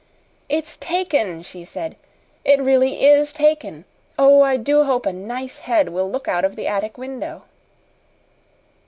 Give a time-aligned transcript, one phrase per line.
[0.49, 1.95] "It's taken!" she said.
[2.43, 3.85] "It really IS taken!
[4.17, 7.43] Oh, I do hope a nice head will look out of the attic window!"